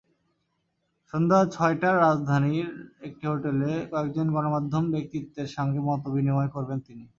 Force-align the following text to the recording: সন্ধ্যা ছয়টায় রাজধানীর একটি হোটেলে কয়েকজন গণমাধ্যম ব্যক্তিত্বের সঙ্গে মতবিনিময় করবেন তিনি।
সন্ধ্যা 1.13 1.39
ছয়টায় 1.55 1.97
রাজধানীর 1.97 2.69
একটি 3.07 3.23
হোটেলে 3.27 3.71
কয়েকজন 3.91 4.27
গণমাধ্যম 4.35 4.83
ব্যক্তিত্বের 4.93 5.47
সঙ্গে 5.57 5.79
মতবিনিময় 5.87 6.49
করবেন 6.55 6.79
তিনি। 6.87 7.03